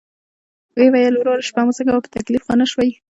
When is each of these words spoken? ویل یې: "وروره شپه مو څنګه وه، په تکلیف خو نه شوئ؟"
ویل 0.93 1.05
یې: 1.07 1.11
"وروره 1.21 1.43
شپه 1.49 1.61
مو 1.65 1.71
څنګه 1.77 1.91
وه، 1.93 2.03
په 2.05 2.09
تکلیف 2.15 2.43
خو 2.45 2.53
نه 2.61 2.65
شوئ؟" 2.71 2.89